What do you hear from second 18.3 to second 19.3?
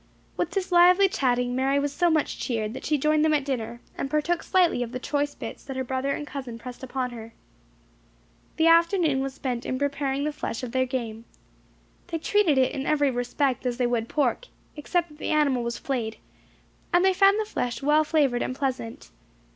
and pleasant.